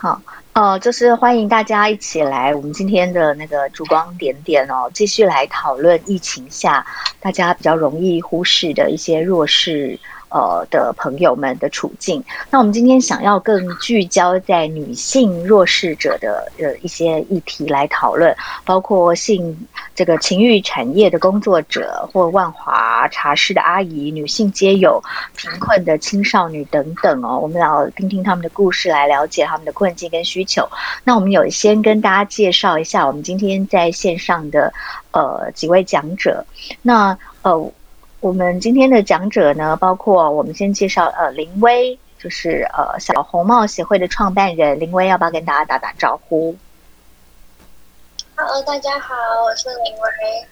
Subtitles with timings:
[0.00, 0.22] 好，
[0.52, 6.86] 呃，就是欢迎大家一起来我们今天的那个烛光点点哦，继续来讨论疫情下
[7.18, 9.98] 大家比较容易忽视的一些弱势。
[10.30, 18.34] 呃的朋友们的处境，那我们今天想要更聚焦在女性弱势者的呃一些议题来讨论，
[18.64, 19.56] 包括性
[19.94, 25.02] 这个情欲产业的工作者，或万华茶室的阿姨，女性皆有
[25.36, 30.68] 贫困的青少女等等哦，我们要听听他们的故事，来了解他们的困境跟需求。
[31.04, 34.72] 那我们有先跟大家介绍一下，我们今天在线上的
[35.12, 36.44] 呃几位讲者，
[36.82, 37.72] 那呃。
[38.20, 46.56] 我们今天的讲者呢，包括我们先介绍呃林威，就是呃小红帽协会的创办人林威，要不要跟大家打打招呼
[48.34, 50.48] ？Hello，大家好，我是林威。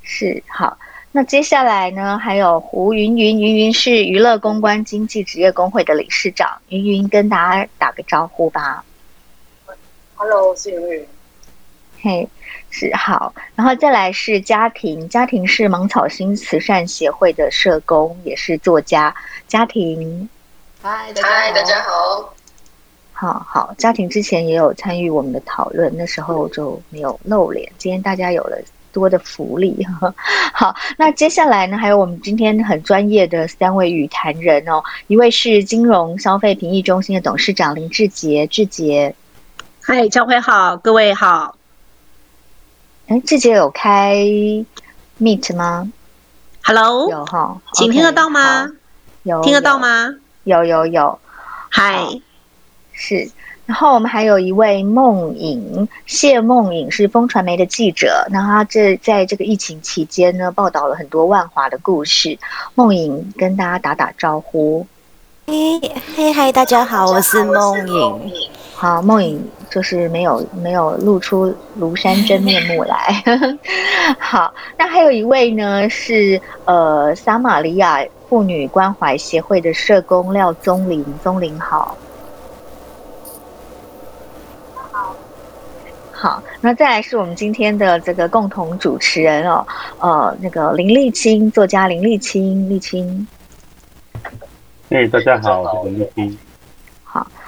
[0.00, 0.78] 是好，
[1.12, 8.82] 那接下来呢，还有胡云云，云云是娱乐公关经济职业工会的理事长，云云跟大家打个招呼吧。
[10.14, 11.06] Hello，我是云云。
[12.00, 12.28] 嘿。
[12.68, 19.14] 是好，然后再来是家庭，家庭是芒草心慈善协会的社工，也是作家。
[19.46, 20.28] 家庭，
[20.82, 22.34] 嗨，大家好，
[23.12, 27.70] 好好，家庭之前也有参与我们的讨论，那时候就没有露脸。
[27.78, 28.58] 今天大家有了
[28.92, 29.86] 多的福利，
[30.52, 39.14] 好，那接下来呢，还有我们今天很专业的三位语坛人哦，一位是金融消费评议中心的董事长林志杰，志杰，
[39.80, 41.55] 嗨，教会好，各位好。
[43.08, 44.16] 哎，志杰有开
[45.20, 45.92] Meet 吗
[46.64, 48.68] ？Hello，有哈，请听得到吗？
[49.22, 50.12] 有，听得到吗？
[50.42, 51.16] 有有有，
[51.68, 52.04] 嗨，
[52.92, 53.30] 是。
[53.64, 62.36] 然后我们还有一位梦影，谢梦影是风传媒的记者，那他这在这个疫情期间呢，报道了很多万华的故事。
[62.74, 64.84] 梦影跟大家打打招呼。
[65.46, 65.78] 嘿，
[66.16, 68.50] 嘿嗨，大家好，我是梦颖。
[68.78, 73.24] 好，梦影就是没有没有露出庐山真面目来。
[74.20, 81.96] 好，那还有一位呢，是呃撒玛利亚妇女关怀协会的社工廖宗林，宗林好。
[84.92, 85.16] 好，
[86.12, 89.66] 好，那再来是我们今天的这个共同主持人哦，
[90.00, 93.26] 呃，那个林立清作家林立清，立清。
[94.90, 96.45] 哎，大家好，我是林立好，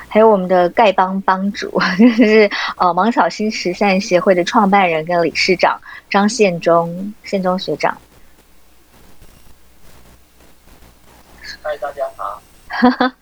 [0.09, 7.97] 还有我们的丐帮帮主， 就是呃芒草心慈善协会的创办人跟理事长张宪忠，宪忠学长。
[11.63, 12.43] 嗨，大家好。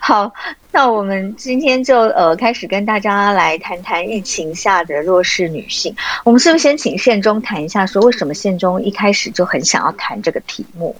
[0.00, 0.32] 好，
[0.72, 5.94] 那我们今天就呃开始跟大家来谈谈疫情下的弱势女性。
[6.24, 10.96] 我们是不是先请宪忠谈一下，说为什么宪忠一开始就很想要谈这个题目？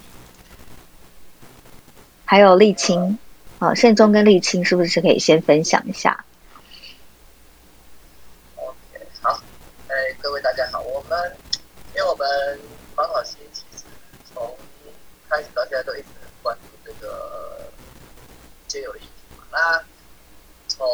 [2.25, 3.19] 还有沥青，
[3.59, 6.25] 啊，宪宗跟沥青是不是可以先分享一下
[8.55, 8.77] ？OK，
[9.21, 9.43] 好，
[9.89, 11.37] 哎，各位大家好，我们
[11.93, 12.29] 因为我们
[12.95, 13.85] 芒草心其实
[14.33, 14.57] 从
[15.29, 16.07] 开始到现在都一直
[16.41, 17.69] 关注这个
[18.69, 19.43] 街友议题嘛。
[19.51, 19.83] 那
[20.69, 20.87] 从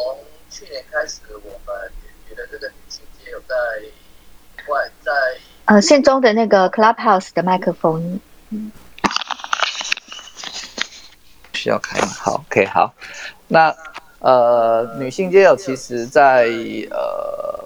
[0.49, 3.55] 去年开始，我们也觉得这个女性街友在
[4.67, 5.11] 外在
[5.65, 8.19] 呃宪宗的那个 Clubhouse 的麦克风。
[11.65, 12.07] 需要开吗？
[12.07, 12.93] 好，OK，好。
[13.47, 13.75] 那
[14.19, 16.47] 呃，女性街友其实，在
[16.91, 17.59] 呃，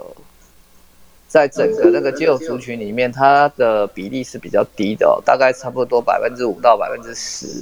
[1.27, 7.61] 在整个那个街友族群里面，它的比例是比较低的哦，大概差不多百分之五到百分之十。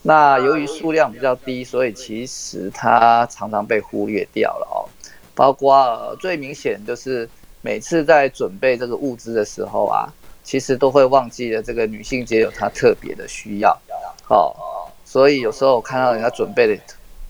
[0.00, 4.88] 那由于数量比较低，所以其实它常常被忽略掉了哦。
[5.34, 7.28] 包括最明显就是
[7.60, 10.08] 每次在准备这个物资的时候啊，
[10.42, 13.78] 其实都会忘记了这个女性街友她特别的需要，
[14.22, 14.72] 好。
[15.14, 16.76] 所以有时候我看到人家准备的，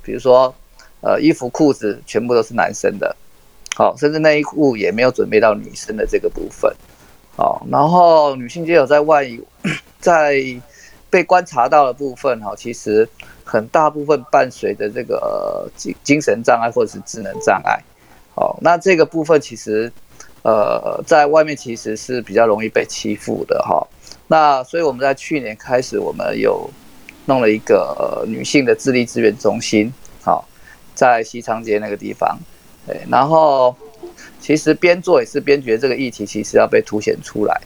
[0.03, 0.55] 比如说，
[1.03, 3.15] 呃，衣服、裤子全部都是男生的，
[3.77, 6.75] 好，甚至内衣裤也没有准备到女生的这个部分，
[7.37, 9.29] 好，然后女性街友在外，
[10.01, 10.43] 在
[11.11, 13.07] 被观察到的部分，哈，其实
[13.45, 17.79] 很大部分伴随着这个精精神障碍或者是智能障碍，
[18.35, 19.93] 好，那这个部分其实，
[20.43, 23.87] 呃，在外面其实是比较容易被欺负的，哈，
[24.27, 26.71] 那所以我们在去年开始，我们有。
[27.27, 29.91] 弄了一个女性的智力资源中心，
[30.23, 30.47] 好，
[30.95, 32.39] 在西昌街那个地方，
[32.87, 33.75] 对，然后
[34.41, 37.59] 其实边做也是边觉得这个议题其实要被凸显出来，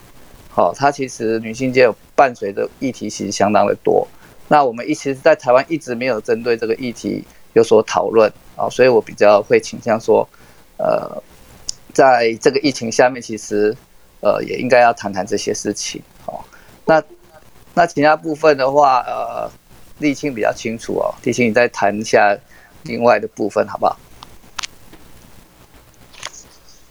[0.49, 4.07] 好，它其实女性界有伴随的议题其实相当的多，
[4.47, 7.21] 那我们一其实，在台湾一直没有针对这个议题
[7.51, 10.25] 有所讨论，啊，所以我比较会倾向说，
[10.77, 11.21] 呃，
[11.93, 13.75] 在这个疫情下面，其实
[14.21, 16.45] 呃也应该要谈谈这些事情，好，
[16.85, 17.03] 那。
[17.73, 19.49] 那其他部分的话，呃，
[19.99, 21.13] 沥青比较清楚哦。
[21.23, 22.37] 沥青，你再谈一下
[22.83, 23.97] 另外的部分，好不好？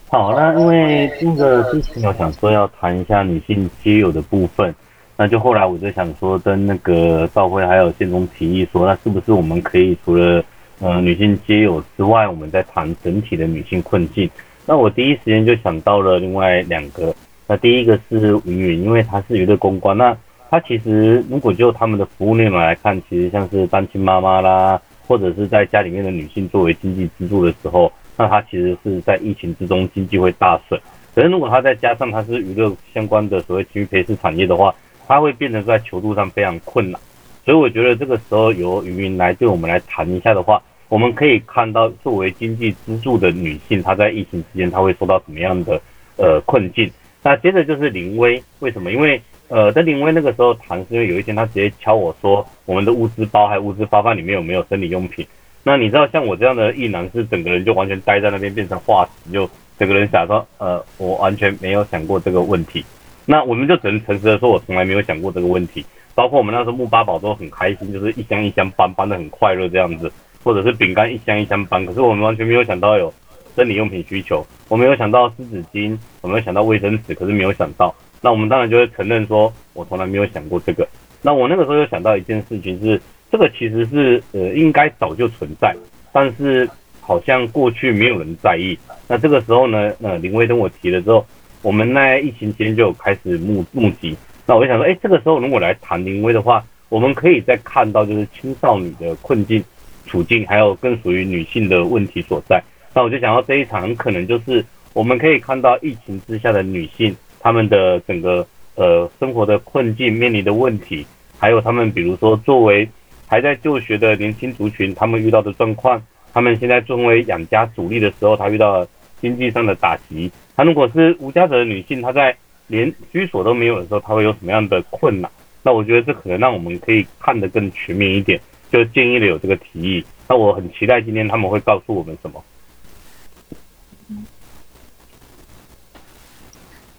[0.07, 4.73] 好，那因为那个之前有想说要谈一下女性皆有的部分，
[5.15, 10.43] 那就后来我就想说跟那个赵辉还有建中提议说，那是不是我们可以除了
[10.79, 14.27] 呃女性皆有之外，我们再谈整体的女性困境？
[14.65, 17.13] 那我第一时间就想到了另外两个，
[17.45, 20.17] 那第一个是云云，因为她是娱乐公关，那
[20.49, 27.91] 他其实如果就他们的服务内容来看，其实像是单亲妈妈啦，或者是在家里面的女性作为经济支柱的时候。
[28.21, 30.77] 那它其实是在疫情之中经济会大损，
[31.15, 34.75] 可是如果它再加上它是娱乐相关的所谓体育陪侍产业的话，
[35.07, 36.99] 它会变得在求助上非常困难。
[37.45, 45.79] 所以我觉得这个时候由云云来对我们来谈一下的话，我们可以看到作为经济支柱的女性，她在疫情之间她会受到什么样的
[46.17, 46.91] 呃困境。
[47.23, 48.91] 那接着就是林威，为什么？
[48.91, 55.27] 因为呃在林威那个时候谈，是因为有一天他直接敲我说，我们的物资包还有物资发放里面有没有生理用品？
[55.63, 62.85] 那你知道像我这样的异男是整个人就完全待在那边变成化石，就整个人想说，呃，我完全没有想过这个问题。
[63.25, 65.85] 那我们就只能诚实的说，我从来没有想过这个问题。
[66.15, 70.11] 包括我们那时候木八宝都很开心，就是一箱一箱搬，搬的很快乐这样子，
[70.43, 71.85] 或者是饼干一箱一箱搬。
[71.85, 73.13] 可是我们完全没有想到有
[73.55, 77.93] 生理用品需求，我没有想到湿纸巾，我没有想到卫生纸，可是没有想到。
[78.21, 80.87] 那我们当然就会承认说，我从来没有想过这个。
[81.21, 82.99] 那我那个时候又想到一件事情是。
[83.31, 85.71] 这个其实是呃应该早就存在，
[86.11, 86.67] 但是
[86.99, 88.75] 好像过去没有人在意。
[89.07, 91.23] 那这个时候呢，呃林威跟我提了之后，
[91.61, 94.17] 我们在疫情期间就开始募募集。
[94.47, 99.63] 那我就想说，哎，这个时候如果来谈林威的话，我们可以再看到就是青少年的困境
[100.07, 102.59] 处境，还有更属于女性的问题所在。
[102.95, 108.45] 那我就想到这一场很可能就是我们可以看到疫情之下的女性，他们的整个
[108.75, 111.05] 呃生活的困境面临的问题，
[111.37, 112.87] 还有他们比如说作为
[113.27, 116.01] 还在就学的年轻族群，他们遇到的状况，
[116.33, 118.85] 他们现在作为养家主力的时候，他遇到
[119.21, 120.31] 经济上的打击。
[120.55, 122.35] 他如果是无家者的女性，她在
[122.67, 125.31] 连居所都没有的时候，她会有什么样的困难？
[125.63, 128.39] 那我觉得这可能让我们可以看得更全面一点，
[128.71, 130.03] 就建议了有这个提议。
[130.27, 132.43] 那我很期待今天他们会告诉我们什么。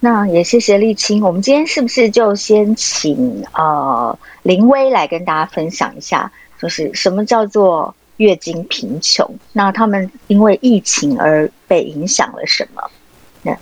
[0.03, 9.37] 那也谢谢立青，我们今天是不是就先请呃林威来跟大家分享一下，就是什么叫做月经贫穷？
[9.53, 12.81] 那他们因为疫情而被影响了什么？
[13.43, 13.55] 那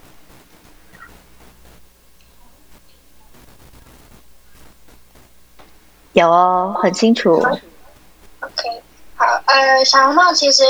[6.13, 7.33] 有哦，很清楚。
[7.33, 8.81] OK，
[9.15, 10.63] 好，呃，小红帽其实。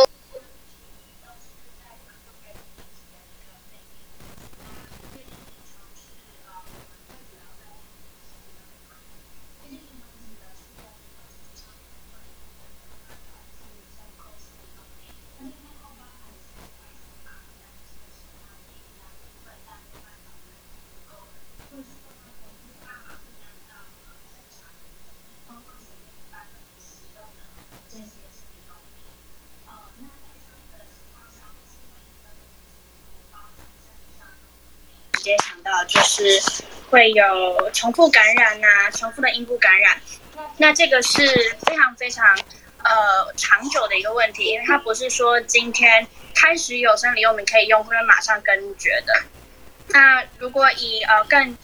[35.88, 36.24] 就是
[36.90, 40.02] 会有重复感染呐，重复的阴部感染，
[40.58, 41.28] 那这个是
[41.66, 42.38] 非常非常
[42.84, 49.14] 呃长久的一个问题，因为它不是说今天开始有生理用品可以用，或者马上根绝的。
[49.88, 51.58] 那如果以呃更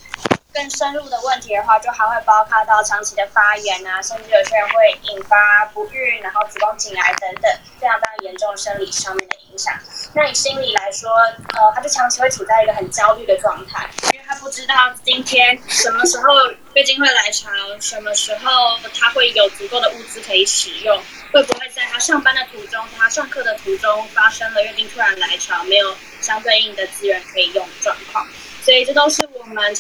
[0.54, 9.74] 更深入的问题的话，就还会包括到长期的发炎啊，甚至有些人会引发不孕，然后子宫颈癌等等非常非常严重生理上面的影响。
[10.16, 16.24] 那你心里来说，呃，他就长期会处在一个很焦虑的状态，因为他不知道今天什么时候
[16.74, 17.50] 月经会来潮，
[17.82, 20.98] 什么时候他会有足够的物资可以使用，
[21.34, 28.26] 会不会在他上班的途中，他上课的途中发生了月经突然来潮，没有相对应的资源可以用状况。
[28.64, 29.76] 所以这都是我们。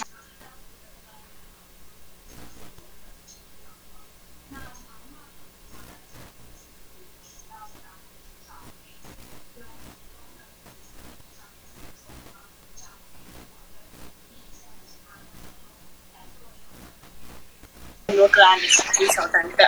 [18.27, 19.67] 个案的需求等等。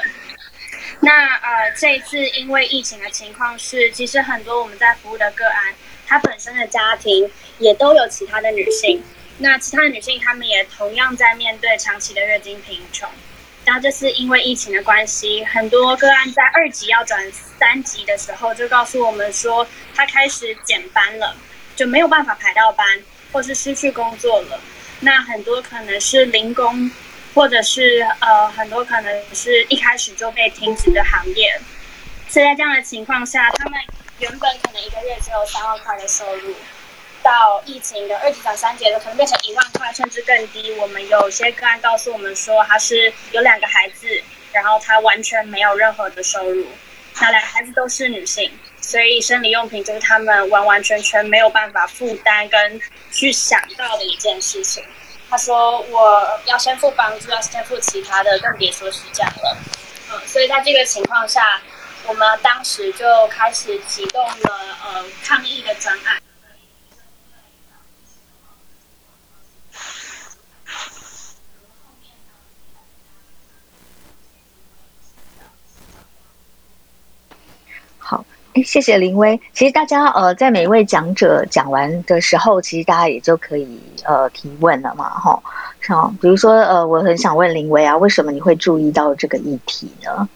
[0.99, 5.73] 那呃，这一次因为疫情的情况是，其实很多我们在服务的个案，
[6.07, 9.03] 她本身的家庭也都有其他的女性。
[9.37, 13.07] 那其他的女性，她们也同样在面对长期的月经贫穷。
[13.65, 21.35] 那这次因为疫情的关系，很多个案在二级要转三级的时候，就告诉我们说，她开始减班了，
[21.75, 22.87] 就没有办法排到班，
[23.31, 24.59] 或是失去工作了。
[25.01, 26.89] 那很多可能是零工。
[27.37, 31.61] 或者是呃，很多可能是一开始就被停止的行业，
[32.27, 33.79] 所以在这样的情况下，他们
[34.17, 36.55] 原本可能一个月只有三万块的收入，
[37.21, 40.71] 到疫情的二级转三级的，可能变成一万块甚至更低。
[40.79, 44.07] 我们有些个案告诉我们说，他是有两个孩子，
[44.51, 46.65] 然后他完全没有任何的收入，
[47.21, 48.51] 那两个孩子都是女性，
[48.81, 54.83] 所以生理用品就是他们完完全全没有办法负担跟去想到的一件事情。
[55.29, 59.57] 他说我要先付房租，要先付其他的，更别说是这样了。
[60.11, 61.61] 嗯，所以在这个情况下，
[62.07, 66.21] 我们当时就开始启动了呃抗议的专案。
[77.99, 78.23] 好，
[78.63, 79.39] 谢谢林威。
[79.53, 85.41] 其实大家呃，在每一位讲者讲完的时候，其实大家也就可以呃提问了嘛，哈。
[85.81, 90.29] 像比如说呃，我很想问林威啊，为什么你会注意到这个议题呢？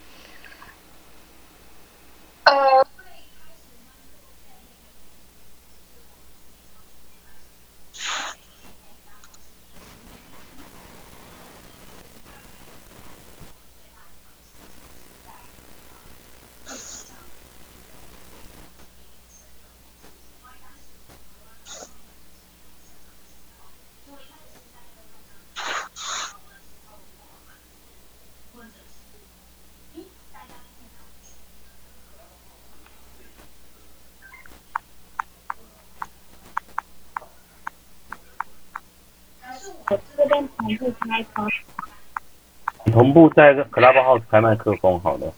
[2.43, 2.53] 呃。
[42.91, 45.31] 同步在 Clubhouse 开麦克风，好的。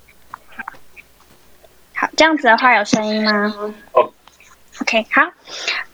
[1.94, 3.54] 好，这样子的话有声音吗？
[3.94, 4.10] 哦。
[4.82, 5.22] OK，好。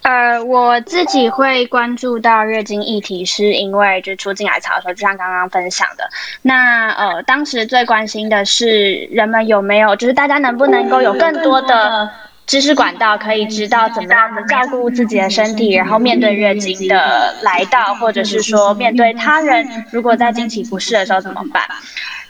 [0.03, 6.09] 呃，我自己会关注到月经议题，是因为就出进来潮的时候，就像刚刚分享的，
[6.41, 12.09] 那呃，当时最关心的是人们有没有，就是大家能不能够有更多的。
[12.49, 21.63] 知识管道可以知道怎么样的照顾自己的身体，然后面对月经的来到，或者是说面对他人，如果在经期不适的时候怎么办？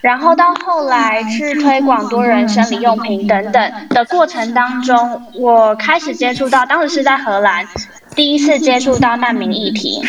[0.02, 7.66] 然后到后来去推广多人生理用品等等的过程当中，我开始接触到，当时是在荷兰，
[8.14, 10.02] 第一次接触到难民议题。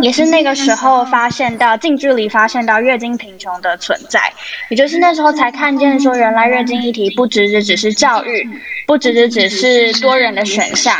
[0.00, 4.32] 也是那个时候发现到近距离发现到月经贫穷的存在，
[4.68, 8.48] 也就是那时候才看见说，原来月经议题不只只只是教育，
[8.86, 10.96] 不只只只是多人的选项，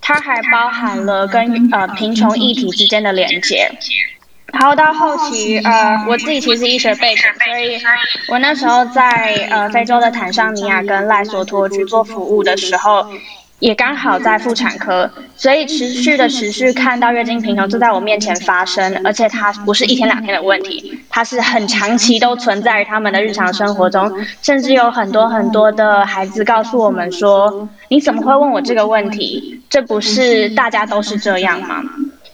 [0.00, 3.70] 它还包含了跟呃贫穷议题之间的连接。
[4.52, 7.80] 然后到后期，呃，我自己其实医学背景，所以
[8.28, 13.06] 我那时候在呃非洲的坦桑尼亚跟赖索托去做服务的时候。
[13.64, 29.62] 也刚好在妇产科，所以持续的持续看到月经贫穷就在我面前发生，而且它不是一天两天的问题，它是很长期都存在于他们的日常生活中，甚至有很多很多的孩子告诉我们说：“你怎么会问我这个问题？
[29.70, 31.82] 这不是大家都是这样吗？”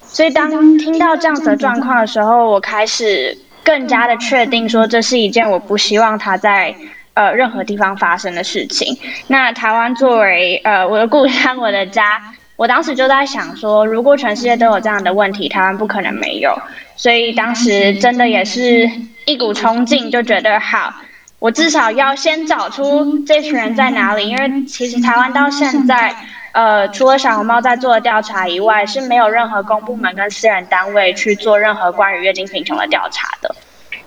[0.02, 6.75] 所以当听到这样子的状况的时候，我开始更加的确定说，这是一件我不希望他在。
[7.14, 12.22] 呃，任何地方发生的事情，那台湾作为呃我的故乡，我的家，
[12.56, 16.56] 我当时就在想说，如果全世界都有这样的问题，台湾不可能没有，
[16.96, 18.88] 所以当时真的也是
[19.26, 20.94] 一股冲劲，就觉得好，
[21.40, 26.14] 我至少要先找出这群人在哪里，因为其实台湾到现在，
[26.52, 33.54] 呃，除了小红帽在做的调查以外，是没有任何公部门跟私人单位去做任何关于月经贫穷的调查的。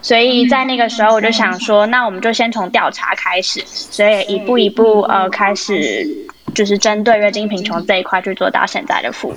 [0.03, 6.05] 所以在那个时候，我就想说，那我们就先从调查开始，所以一步一步呃开始，
[6.53, 9.36] 就是针对月经贫穷这一块去做到现在的服务。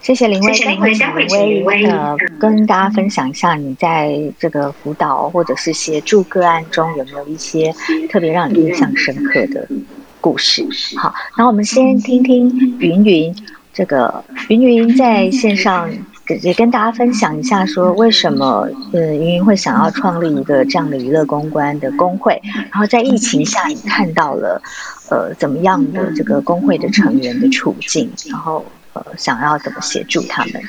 [0.00, 7.72] 谢谢林威，林威呃，跟大家分享一下，你在这个辅导或者是协助个案中有没有一些
[8.10, 9.66] 特别让你印象深刻的
[10.20, 10.66] 故事？
[10.98, 13.34] 好，那我们先听听云云。
[13.74, 15.90] 这个云云在线上
[16.42, 22.40] 也跟大家分享一下，说为什么呃云云会想要创立一个这样的娱乐公关的工会，
[22.70, 24.62] 然后在疫情下你看到了
[25.10, 30.62] 呃怎么样的这个工会的成员的处境，然后呃想要怎么协助他们？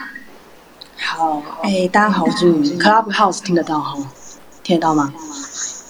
[0.97, 3.97] 好，哎，大家好，我是 Clubhouse 听得到哈？
[4.63, 5.13] 听得到吗？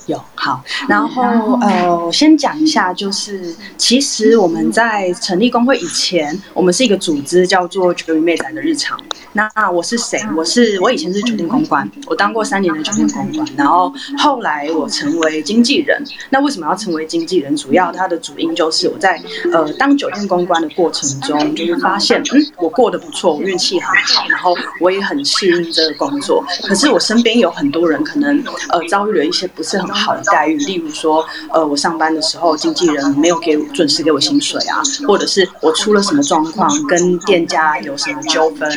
[0.07, 8.99] 有好，然后呃，我先讲一下，就是其实我们在成立工会以前，我们是一个组织，叫做“酒店妹仔”的日常。
[9.33, 10.21] 那我是谁？
[10.37, 16.03] 我是我以前是酒店公关，我当过三年的酒店公关，然后后来我成为经纪人。
[16.29, 17.55] 那为什么要成为经纪人？
[17.55, 19.19] 主要它的主因就是我在
[19.51, 26.45] 呃当酒店公关的过程中，就是发现嗯我过得不错，我运气很好，然后我也很适应这个工作。
[26.61, 28.37] 可是我身边有很多人可能
[28.69, 29.94] 呃遭遇了一些不是很。
[29.95, 38.69] 好的待遇，例如说，呃，我上班的时候经纪人没有给准时给我薪水啊，或者是我出了什么状况，跟店家有什么纠纷，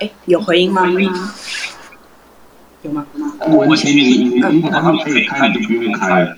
[0.00, 0.86] 哎，有回音吗？
[2.82, 3.06] 有吗？
[3.66, 6.36] 我前面你如果他们可以开，你就不用开。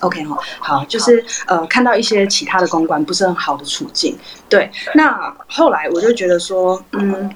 [0.00, 7.30] OK 哈，好，就是呃，看到一些其他的公关不是很好的处境，对，那后来我就觉得说，嗯。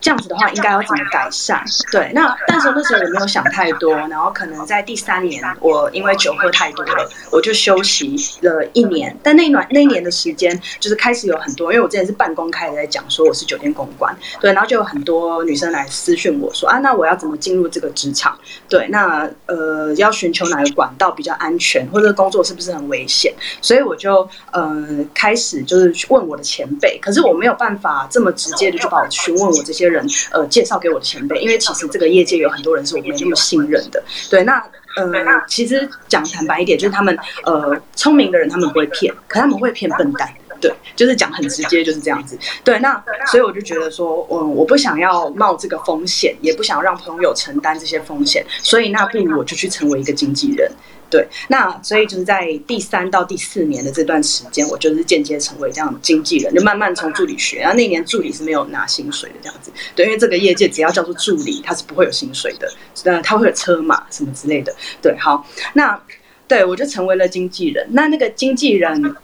[0.00, 1.62] 这样子的话，应该要怎么改善？
[1.90, 9.16] 对，那但是那时候也没有想太多，然后可能在第三年，我因为酒喝太多了，我就休息了一年。
[9.24, 18.38] 但那一段那一年的时间，就是开始有很多，因为我之前是半公开的在讲说我是酒店公关，对，然后就有很多女生来私讯我说啊，那我要怎么进入这个职场？
[18.68, 23.34] 对，那呃要寻求哪个管道比较安全，或者工作是不是很危险？
[23.60, 29.87] 所以我就呃开始就是问我的前辈，可是我没有办法这么直接的就把我询问我这些。
[29.88, 34.02] 人呃介绍给我的前辈，因为其实这个业界有很多人是我没那么信任的。
[34.30, 34.62] 对，那
[34.96, 35.06] 呃
[35.46, 40.28] 其实讲坦白一点，就是他们呃聪明的人他们不会骗，可他们会骗笨蛋。
[40.60, 42.36] 对，就是讲很直接就是这样子。
[42.64, 50.68] 对，那所以我就觉得说，嗯，我不想要冒这个风险，也不想让朋友承担这些风险，所以那不如我就去成为一个经纪人。
[51.10, 57.60] 对，那所以就是在第三到第四年的这段时间，我就是间接成为这样的经纪人，就慢慢从助理学。
[57.60, 62.70] 然后那年助理是没有拿薪水的这样子，对，因为这个业界只要叫做助理，他是不会有薪水的，
[63.04, 64.74] 那，他会有车马什么之类的。
[65.00, 66.00] 对，好，那
[66.46, 67.86] 对我就成为了经纪人。
[67.92, 69.16] 那那个经纪人。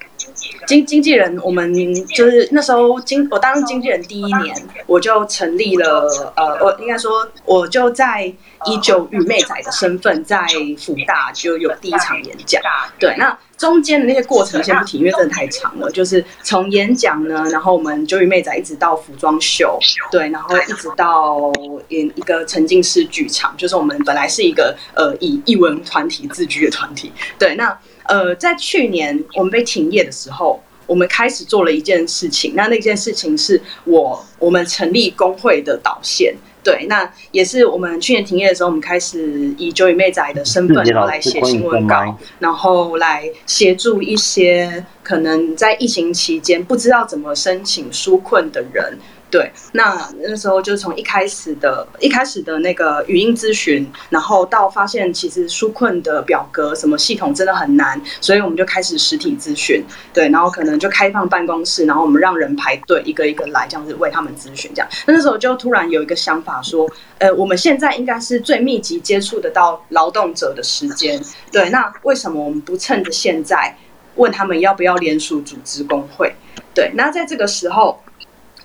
[0.66, 1.74] 经经纪人，我们
[2.06, 4.54] 就是那时候经我当经纪人第一年，
[4.86, 8.24] 我就成立了呃，我应该说我就在
[8.66, 10.46] 以九与妹仔的身份在
[10.78, 12.60] 福大就有第一场演讲。
[12.98, 15.90] 对，那中间的那些过程先不提，因为真的太长了。
[15.90, 19.78] 就是从演讲呢，然后我们九与妹仔一直到服装秀，
[20.10, 21.52] 对，然后一直到
[21.88, 27.12] 演一个沉浸式剧场，就是我们本来是一个呃以艺文团体自居的团体。
[27.38, 27.78] 对，那。
[28.04, 32.54] 呃，在去年我们被停业的时候，我们开始做了一件事情。
[32.54, 36.34] 那那件事情是我我们成立工会的导线。
[36.62, 48.98] 对，那也是我们去年停业的时候，我们开始以九尾妹仔的身份来写新闻稿，然后来协助一些可能在疫情期间不知道怎么申请纾困的人。
[49.34, 59.84] 对，那那时候就是从一开始的一开始的那个语音咨询，然后到发现其实纾困的表格什么系统真的很难，所以我们就开始实体咨询。
[60.12, 64.70] 对，然后可能就开放办公室，然后我们让人排队一个一个来，这样子为他们咨询。
[64.72, 71.20] 这样，那那时候就突然有一个想法说，呃，我们现在应该是最密集接触得到劳动者的时间。
[71.50, 73.76] 对，那为什么我们不趁着现在
[74.14, 76.32] 问他们要不要联署组织工会？
[76.72, 77.98] 对，那在这个时候。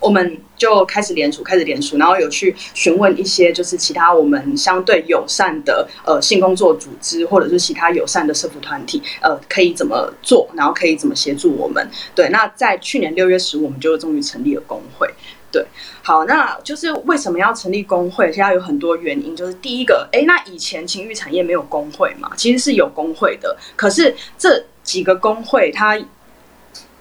[0.00, 11.86] 我们就开始联署，开始联署，然后有去询问一些就是其他我们相对友善的呃性工作组织，或者是其他友善的社服团体，呃，可以怎么做，然后可以怎么协助我们。
[12.14, 15.08] 对，那在去年六月十五，我们就终于成立了工会。
[15.52, 15.66] 对，
[16.02, 18.32] 好，那就是为什么要成立工会？
[18.32, 22.30] 现在有很多原因，就是第一个，哎，那以前情欲产业没有工会嘛？
[22.36, 25.98] 其实是有工会的，可是这几个工会它。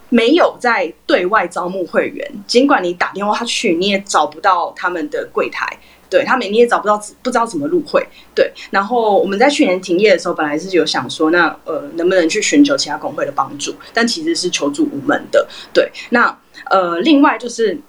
[0.09, 5.65] 没有在对外招募会员，尽管你打电话去，你也找不到他们的柜台，
[6.09, 8.05] 对他们你也找不到，不知道怎么入会。
[8.35, 15.47] 对，然后我们在去年停业的时候，本来是有想说，那呃能不能去寻求其他工会的帮助，但其实是求助无门的。
[15.73, 16.37] 对，那
[16.69, 17.79] 呃另外就是。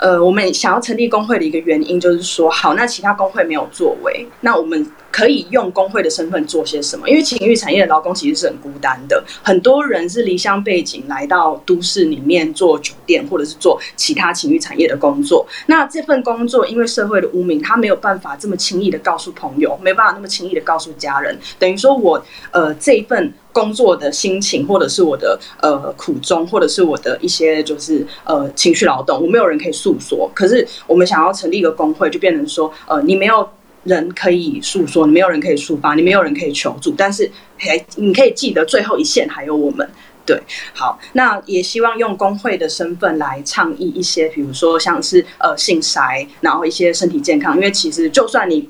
[0.00, 7.08] 呃，我们想要成立工会的一个原因就是说，好，那其他工会没有作为，那我们可以用工会的身份做些什么？
[7.08, 15.46] 因为情欲产业的劳工其实是很孤单的，很多人是离乡背景来到都市里面做酒店或者是做其他情欲产业的工作。
[15.66, 21.38] 那这份工作因为社会的污名，他没有办法这么轻易的告诉朋友，没办法那么轻易的告诉家人。
[21.58, 23.32] 等于说我呃这一份。
[23.50, 30.30] 工作的心情，或者是我的呃苦衷，或者是我的一些就是呃情绪劳动，我没有人可以诉说。
[30.32, 33.48] 可是我们想要成立一个工会，就变成说，呃，你没有
[33.88, 39.88] 人可以诉说，你没有人可以抒发，你没有人可以求助，但是还你可以记得最后一线还有我们。
[40.24, 40.40] 对，
[40.74, 48.68] 好，那也希望用工会的身份来倡议一些，比如说像是呃性筛，然后一些身体健康，因为其实就算你。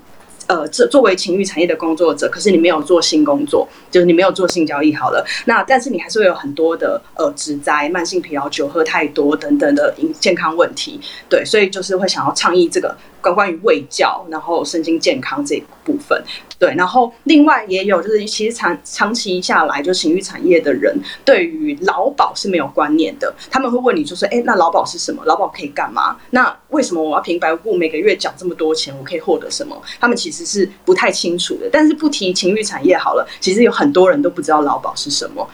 [0.49, 5.23] 呃，这作为情欲产业的工作者，可是你没有做性工作，就是你没有做性交易好了。
[5.45, 10.99] 那但是你还是会有很多的呃，职灾、慢性疲劳、酒喝太多等等的健康问题。
[11.29, 16.23] 对，所以就是会想要倡议这个关关于卫教，然后身心健康这一部分。
[16.59, 20.93] 对，然后另外也有就是，其实长长期下来，就情欲产业的人
[21.25, 23.33] 对于劳保是没有观念的。
[23.49, 25.25] 他们会问你，就说哎，那劳保是什么？
[25.25, 26.17] 劳保可以干嘛？
[26.31, 28.93] 那为什么我要平白无故每个月缴这么多钱？
[28.99, 29.81] 我可以获得什么？
[30.01, 31.69] 他们其实是不太清楚的。
[31.71, 35.49] 但是不提情欲产业好了，其实有很多人都不知道劳保是什么，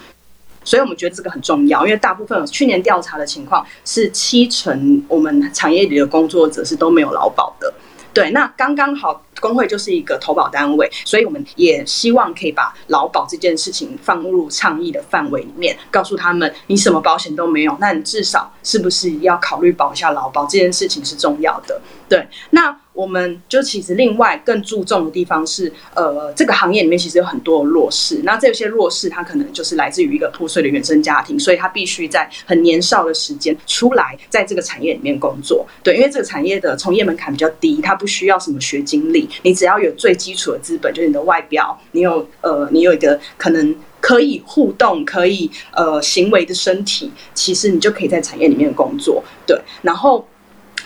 [0.64, 1.84] 所以我们觉得这个很重要。
[1.86, 7.72] 因为大部分去年调查的情况是七成我们产业里的工作者是都没有劳保的。
[8.12, 9.20] 对，那刚刚好。
[9.40, 20.46] 工会就是一个投保单位，所以我们也希望可以把劳保这件事情放入倡议的范围里面，告诉他们，你什么保险都没有，那你至少是不是要考虑保一下劳保？
[20.46, 21.78] 这件事情是重要的。
[22.08, 35.66] 对，那我们就其实另外更注重的地方是，呃，这个行业里面其实有很多弱势，那这些弱势他可能就是来自于一个破碎的原生家庭，所以他必须在很年少的时间出来，在这个产业里面工作。
[35.82, 39.28] 对，因为这个产业的从业门槛比较低，他不需要什么学经历。
[39.42, 49.24] 你只要有最基础的资本，就是你的外表，你有呃，你有一个可能可以互动、可以呃行为的身体，其实你就可以在产业里面工作。
[49.44, 50.24] 对，然后。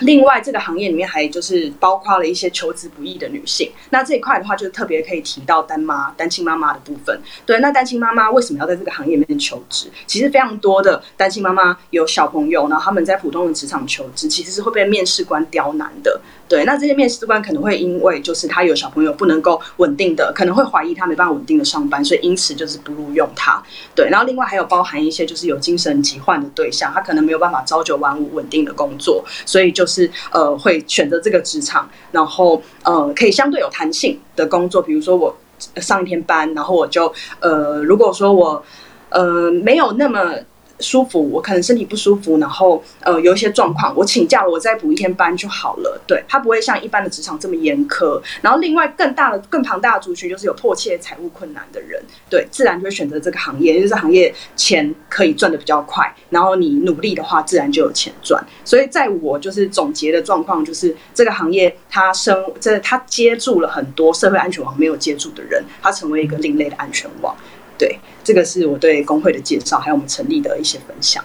[0.01, 3.71] 另外，这个行业里面还就是包括了一些求职不易的女性。
[3.91, 7.21] 那这一块的话，就特别可以提到单妈、单亲妈妈的部分。
[7.45, 9.91] 对，那单亲妈妈为什么要在这个行业里面求职？
[10.07, 16.21] 其实非常多的单亲妈妈有小朋友，然后他们在普通的职场求职，其实是会被面试官刁难的。
[16.49, 23.63] 对，那这些面试官可能会因为就是他有小朋友不能够稳定的，可能会怀疑他没办法稳定的上班，所以因此就是不录用他。
[23.95, 35.37] 对，然后另外还有包含一些就是有精神疾患的对象，他可能没有办法朝九晚五稳定的工作，所以就是呃会选择这个职场，然后呃可以相对有弹性的工作，比如说我
[35.77, 38.65] 上一天班，然后我就呃如果说我
[39.11, 40.35] 呃没有那么。
[40.81, 46.01] 舒服，我可能身体不舒服，然后呃有一些状况，我请假了，我再补一天班就好了。
[46.07, 48.21] 对，它不会像一般的职场这么严苛。
[48.43, 58.43] 然后另外更大的、更庞大的族群就是有迫切财务困难的人，对，自然就会选择这个行业，就是行业钱可以赚的比较快，然后你努力的话，自然就有钱赚。
[58.65, 67.37] 所以在我就是总结的状况，就是这个行业它生这它接住了很多社会安全网没有接住的人，它成为一个另类的安全网。
[67.79, 71.25] 对，这个是我对工会的介绍，还有我们成立的一些分享。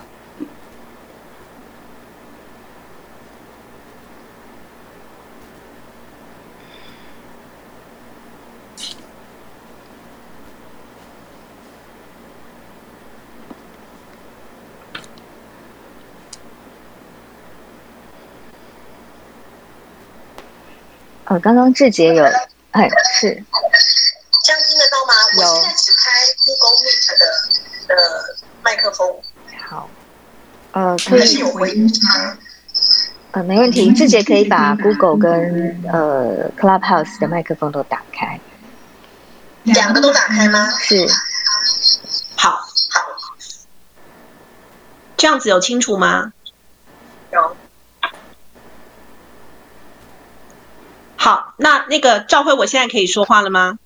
[21.26, 22.24] 呃，刚刚志杰有，
[22.72, 22.88] 哎，
[23.20, 23.44] 是。
[24.44, 25.14] 这样听得到吗？
[25.38, 26.12] 我现在只开
[26.46, 29.22] Google Meet 的的麦克风。
[29.70, 29.90] 好，
[30.74, 32.38] 呃，可以有回音吗？
[33.32, 33.90] 呃，没问题。
[33.94, 38.38] 志杰可以把 Google 跟呃 Clubhouse 的麦克风都打开。
[39.64, 40.70] 两个都打开吗？
[40.72, 41.08] 是。
[42.36, 42.52] 好，
[42.90, 43.02] 好。
[45.16, 46.34] 这样子有清楚吗？
[47.32, 47.56] 有。
[51.16, 53.80] 好，那那个赵辉，我现在可以说话了吗？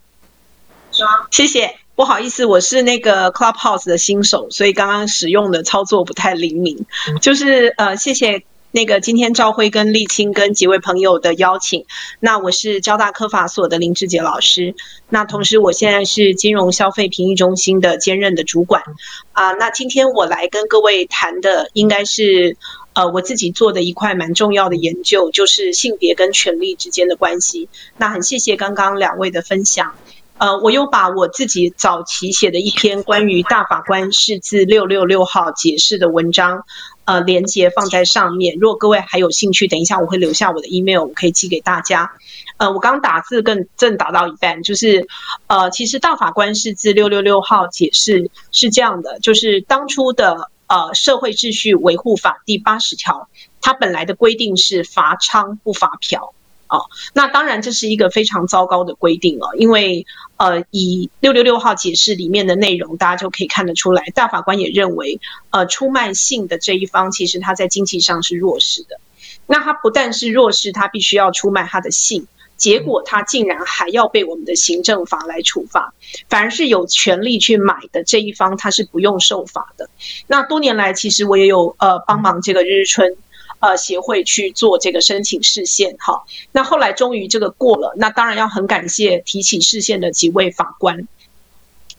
[1.31, 6.85] 谢谢，不好意思，我是那个 Clubhouse 的新手，所以刚刚使用的操作不太灵敏。
[7.21, 11.85] 就是呃，谢谢那个今天赵辉跟沥青跟几位朋友的邀请。
[12.19, 14.75] 那我是交大科法所的林志杰老师，
[15.09, 18.83] 那同时我现在是金融消费评议中心的兼任的主管。
[19.31, 22.57] 啊，那今天我来跟各位谈的应该是
[22.93, 27.69] 呃我自己做的一块蛮重要的研究，就是性别跟权力之间的关系。
[27.97, 29.95] 那很谢谢刚刚两位的分享。
[30.39, 36.63] 呃，我又把我自己早期写的一篇关于大法官释字六六六号解释的文章，
[37.05, 38.55] 呃，连接放在上面。
[38.59, 42.11] 如果各位还有兴趣，等一下我会留下我的 email，我可以寄给大家。
[42.57, 45.07] 呃，我刚打字更正打到一半，就是
[45.47, 53.27] 呃，其实大法官释字六六六号解释是这样的，就是当初的呃社会秩序维护法第八十条，
[53.59, 56.33] 它本来的规定是罚娼不罚嫖。
[56.69, 68.99] 哦，那当然这是一个非常糟糕的规定了，因为呃，以六六六号解释里面的内容，大家就可以看得出来，大法官也认为，呃，出卖性的这一方其实他在经济上是弱势的，
[69.45, 72.27] 那他不但是弱势，他必须要出卖他的性，
[72.57, 75.93] 结果他竟然还要被我们的行政法来处罚，
[76.29, 79.89] 反而是有权利去买的这一方他是不用受罚的。
[80.27, 83.15] 那多年来，其实我也有呃帮忙这个日春。
[83.59, 91.07] 呃，协会去做这个申请视线，哈，那后来终于这个过了，那当然要很感谢提起视线的几位法官。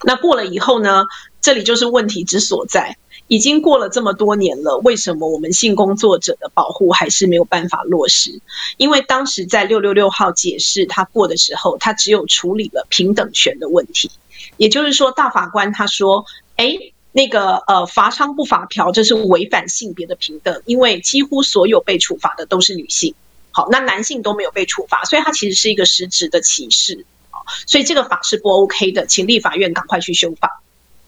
[0.04, 1.04] 那过了以后呢，
[1.40, 8.40] 这里就是问题之所在，已经过了这么多年了，为什么我们性工作者的保护还是没有办法落实？
[8.76, 14.12] 因为当时在六六六号解释他过的时候，他只有处理了平等权的问题，
[14.56, 16.92] 也就是说，大法官他说，哎。
[17.12, 23.14] 那个呃罚娼不罚嫖，这是违反性别的平等，因为几乎所有被处罚的都是女性。
[23.50, 27.04] 好，那男性都没有被处罚，所以它其实是一个实质的歧视。
[27.30, 30.60] 好，所以这个法是不 OK 的，请立法院赶快去修法。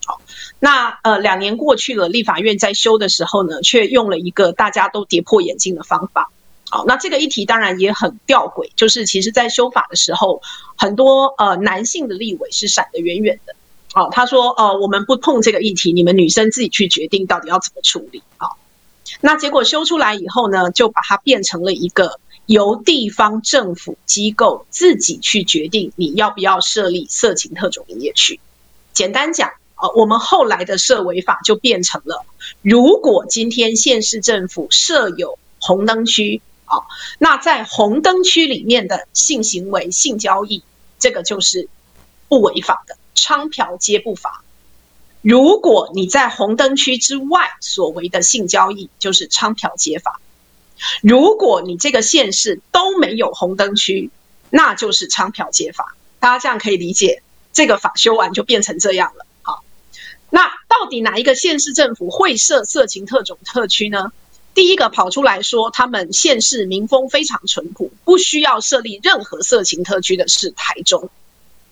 [0.05, 0.21] 好，
[0.59, 6.33] 那呃两年过去了，立法院在修的时候呢，却用了一个大家都跌破眼镜的方法。
[6.71, 10.41] 好，那这个议题当然也很吊诡，就是其实在修法的时候，
[10.77, 13.55] 很多呃男性的立委是闪得远远的。
[13.93, 18.23] 好，他说呃我们不碰这个议题，你们女生自己去决定到底要怎么处理。
[18.37, 18.57] 好，
[19.21, 22.19] 那结果修出来以后呢，就把它变成了一个。
[22.47, 28.41] 由地方政府机构自己去决定你要不要设立色情特种营业区。
[28.93, 32.25] 简单讲，呃，我们后来的设违法就变成了，
[32.61, 40.65] 如果今天县市政府设有红灯区，啊，那在红灯区里面的性行为、性交易，
[40.99, 41.69] 这个就是
[42.27, 44.43] 不违法的，娼嫖皆不罚。
[45.21, 50.19] 如果你在红灯区之外所谓的性交易，就是娼嫖皆罚。
[51.03, 54.11] 如果你这个县市都没有红灯区，
[54.49, 55.95] 那就是娼嫖皆罚。
[56.19, 59.27] 大家这样可以理解，这个法修完就变成这样了。
[59.43, 59.63] 好，
[60.31, 64.13] 那到底哪一个县市政府会设色情特种特区呢？
[64.55, 71.11] 第一个跑出来说他们县市民风非常淳朴，不需要设立任何色情特区的是台中。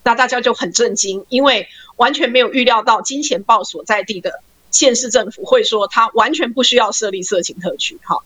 [0.05, 7.99] 那大家就很震惊，因为完全没有预料到金钱豹所在地的县市政府会说他完全不需要设立色情特区。
[8.03, 8.23] 哈。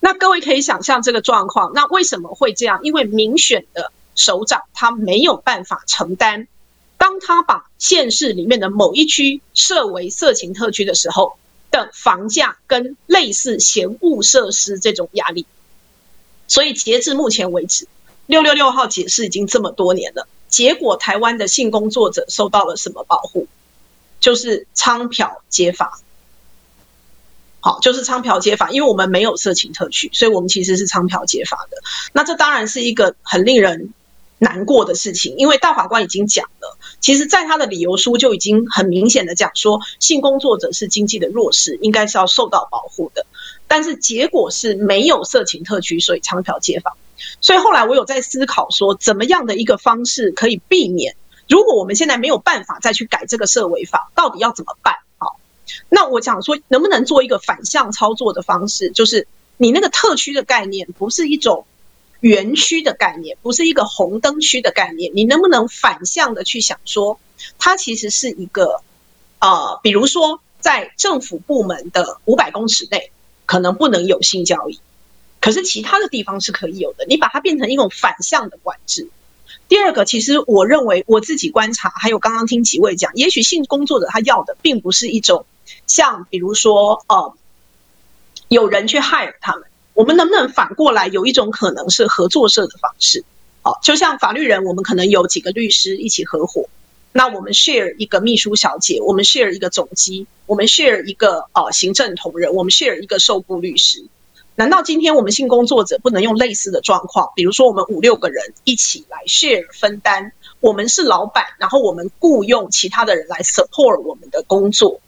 [0.00, 2.80] 那各位可以想象这个状况，那为什么会这样？
[2.82, 6.48] 因为民选的首长他没有办法承担，
[6.96, 11.34] 当他把县市里面的某一区设为色情特区的时候
[11.70, 15.44] 的房价跟类似闲物设施这种压力。
[16.48, 17.86] 所以截至目前为止，
[18.26, 23.46] 六六六号解释已经这么多年了，结果台湾的性工作者受到了什么保护？
[24.20, 25.98] 就是娼嫖揭发。
[27.60, 31.76] 好，就是娼嫖揭法，因为我们没有色情特区，所以我们其实是娼嫖揭法的。
[32.12, 33.92] 那这当然是一个很令人
[34.38, 43.26] 难过的事情，因为大法官已经讲了，其实在他的理由书就已经很明显的讲说，性工作者是经济的弱势，应该是要受到保护的。
[43.68, 46.96] 但是结果是没有色情特区，所以娼嫖揭法。
[47.40, 51.16] 所以后来我有在思考说，怎么样的一个方式可以避免？
[51.48, 54.94] 如果我们现在没有办法再去改这个社违法，到底要怎么办？
[55.18, 55.38] 好
[55.88, 58.90] 那我想说，能不能做一个反向操作的方式？
[58.90, 61.66] 就是你那个特区的概念，不是一种
[62.20, 65.12] 园区的概念，不是一个红灯区的概念。
[65.14, 67.18] 你能不能反向的去想说，
[67.58, 68.82] 它其实是一个
[69.40, 73.10] 呃，比如说在政府部门的五百公尺内，
[73.46, 74.78] 可能不能有性交易，
[75.40, 77.06] 可是其他的地方是可以有的。
[77.06, 79.08] 你把它变成一种反向的管制。
[79.68, 85.46] 第二个，其实我认为我自己观察，还有刚刚听几位讲，也许性工作者他要的并不是一种。
[85.86, 87.34] 像比如说，呃，
[88.48, 93.24] 有人去害了他们，我们能不能反过来有一种可能是合作社的方式？
[93.62, 96.68] 哦，就像法律人，我们可能有几个律师一起合伙，
[97.12, 104.04] 那我们 share 一个秘书小姐，我们 share 一个总机，我们 share 一个呃行政同仁，我们 share 一个受雇律师。
[104.60, 107.32] 难道今天我们性工作者不能用类似的状况？
[107.34, 115.00] 比如说，我们五六个人一起来 share 分担，我们是老板，然后我们雇佣其他的人来 support 我们的工作。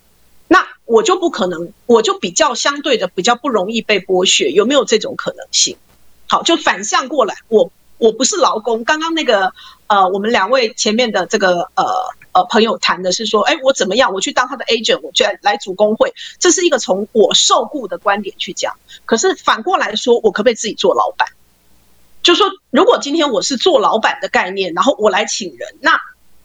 [0.48, 5.76] 那我就不可能，我就比较相对的比较不容易被剥削，有没有这种可能性？
[6.26, 8.84] 好，就反向过来，我我不是劳工。
[8.84, 9.52] 刚刚那个
[9.86, 11.84] 呃，我们两位前面的这个呃
[12.32, 14.12] 呃朋友谈的是说，哎，我怎么样？
[14.12, 18.74] 我去当他的 agent，我去来组工会，这是一个从我受雇的观点去讲。
[19.04, 21.28] 可是反过来说，我可不可以自己做老板？
[22.22, 26.00] 就说如果今天我是做老板的概念，然后我来请人，那。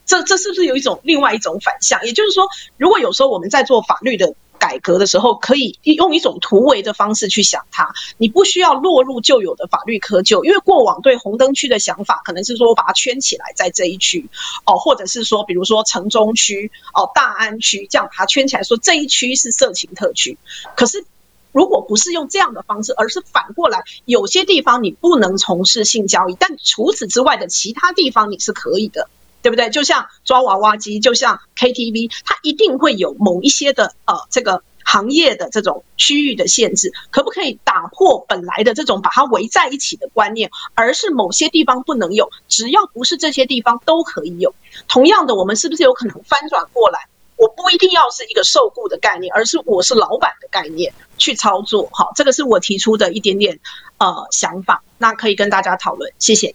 [0.10, 2.02] 这这是不是有一种另外一种反向？
[2.06, 2.48] 也就是说，
[2.78, 14.30] 如果有时候我们在做法律的改革的时候，可以用一种突围的方式去想它，你不需要落入旧有的法律窠臼，因为过往对红灯区的想法可能是说我把它圈起来在这一区，
[14.66, 20.38] 哦，或者是说比如说城中区、哦大安区这样把它圈起来，说这一区是色情特区。
[20.76, 21.06] 可是
[21.52, 29.10] 如果不是用这样的方式，而是反过来，有些地方你不能从事性交易，但除此之外的其他地方你是可以的。
[29.48, 29.70] 对不对？
[29.70, 44.54] 就像抓娃娃机，就像 KTV，它一定会有某一些的呃这个行业的这种区域的限制，可不可以打破本来的这种把它围在一起的观念，而是某些地方不能有，只要不是这些地方都可以有。
[44.90, 47.08] 同样的，我们是不是有可能翻转过来？
[47.38, 51.88] 我不一定要是一个受雇的概念，而是我是老板的概念去操作。
[51.94, 53.62] 好，这个是我提出的一点点
[53.98, 56.12] 呃想法，那可以跟大家讨论。
[56.20, 56.54] 谢谢。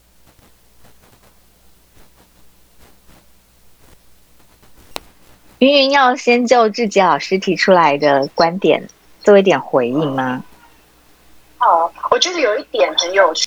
[5.63, 8.89] 云云要先就志杰老师提出来的观点
[9.21, 10.43] 做一点回应吗？
[11.61, 13.47] 哦，我觉得有一点很有趣。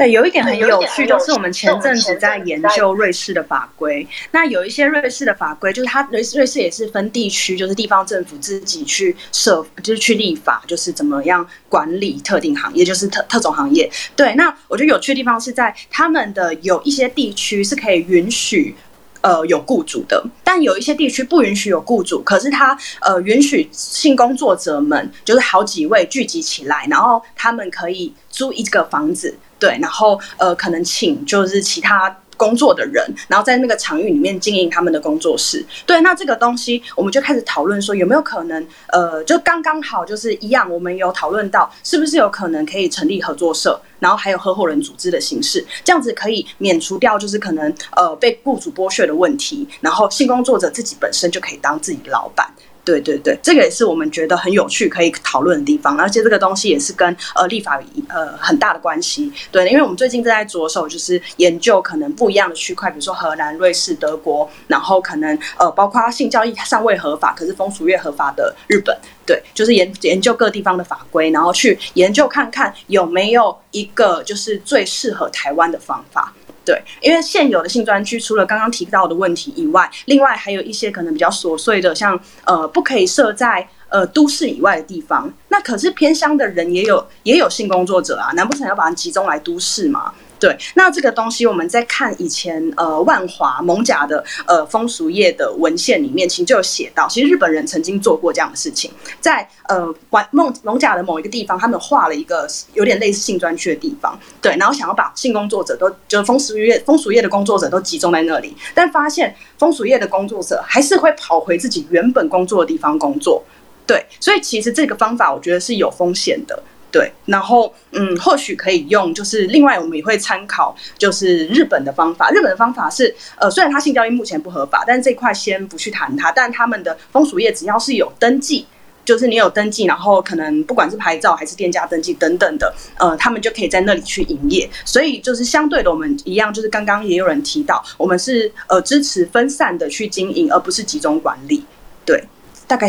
[0.00, 4.08] 对，有一点很有趣，就是我们前阵子在研究瑞士的法规。
[4.30, 13.90] 那有一些瑞士的法规，就是它瑞瑞士也是分地区，就是地方政府自己去设，就是去立法，就是怎么样管理特定行业，就是特特种行业。
[14.16, 18.74] 对，那我觉得有趣的地方是在他们的有一些地区是可以允许。
[19.22, 32.16] 呃，有雇主的，但有一些地区不允许有雇主，可是他呃允许性工作者们就是好几位聚集起来，然后他们可以租一个房子，对，然后呃可能请就是其他。
[32.40, 35.62] 工作的人，然后在那个场域里面经营他们的工作室。
[35.84, 52.50] 对，那这个东西我们就开始讨论说，有没有可能，呃，就刚刚好就是一样，我们有讨论到是不是有可能可以成立合作社，然后还有合伙人组织的形式，这样子可以免除掉就是可能呃被雇主剥削的问题，然后性工作者自己本身就可以当自己的老板。
[52.84, 59.30] 对对对，这个也是我们觉得很有趣可以讨论的地方，而且这个东西也是跟呃立法呃很大的关系。
[59.52, 68.96] 对，因为我们最近正在着手就是研究可能不一样的区块，比如说荷兰、瑞士、德国，然后可能呃包括性交易尚未合法，可是风俗业合法的日本。
[69.26, 76.32] 对，就是研研究各地方的法规，然后去研究看看有没有一个就是最适合台湾的方法。
[76.64, 85.32] 对，因为现有的性专区除了刚刚提到的问题以外，另外还有一些可能比较琐碎的，像呃不可以设在呃都市以外的地方。
[85.48, 90.12] 那可是偏乡的人也有也有性工作者啊，难不成要把它集中来都市吗？
[90.40, 113.44] 对，那这个东西我们在看以前呃万华蒙甲的呃风俗业的文献里面，其实就有写到，其实日本人曾经做过这样的事情，在呃蒙蒙蒙甲的某一个地方，他们画了一个有点类似性专区的地方，对，然后想要把性工作者都就是风俗业风俗业的工作者都集中在那里，但发现风俗业的工作者还是会跑回自己原本工作的地方工作，
[113.86, 116.62] 对，所以其实这个方法我觉得是有风险的。
[116.92, 122.30] 对，然后嗯，或许可以用，就是另外我们也会参考，就是日本的方法。
[122.30, 126.32] 日本的方法是，呃，虽然它性交易目前不合法，但是这块先不去谈它。
[126.32, 128.66] 但他们的风俗业只要是有登记，
[129.04, 134.68] 就是你有登记，然后可能不管是牌照还是店家登记等等的，呃，他们就可以在那里去营业。
[134.84, 141.64] 所以就是相对的，我们一样，就是刚刚也有人提到，我们是呃支持分散的去经营，而不是集中管理。
[142.04, 142.24] 对，
[142.66, 142.88] 大概是。